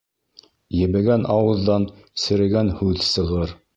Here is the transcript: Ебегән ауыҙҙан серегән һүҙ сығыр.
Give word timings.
Ебегән 0.77 1.27
ауыҙҙан 1.33 1.85
серегән 2.25 2.73
һүҙ 2.81 3.05
сығыр. 3.11 3.55